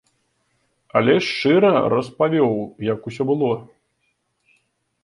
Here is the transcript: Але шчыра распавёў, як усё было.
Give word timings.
Але 1.01 1.15
шчыра 1.27 1.71
распавёў, 1.95 2.53
як 2.93 2.99
усё 3.13 3.23
было. 3.35 3.51